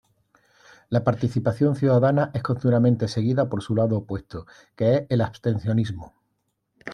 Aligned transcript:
La 0.89 1.03
participación 1.03 1.75
ciudadana 1.75 2.31
es 2.33 2.41
continuamente 2.41 3.07
seguida 3.07 3.47
por 3.47 3.61
su 3.61 3.75
lado 3.75 3.97
opuesto, 3.97 4.47
que 4.75 4.95
es 4.95 5.03
el 5.09 5.21
abstencionismo. 5.21 6.15